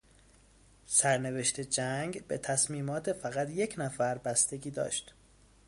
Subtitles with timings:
[0.85, 5.13] سرنوشت جنگ به تصمیمات فقط یک نفر بستگی داشت.